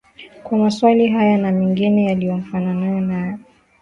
kwa 0.43 0.57
maswali 0.57 1.07
haya 1.07 1.37
na 1.37 1.51
mengine 1.51 2.03
yanayofanana 2.05 3.01
nayo 3.01 3.37